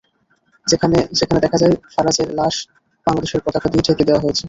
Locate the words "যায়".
1.57-1.75